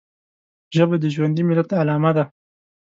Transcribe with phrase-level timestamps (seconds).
[0.75, 2.23] ژبه د ژوندي ملت علامه ده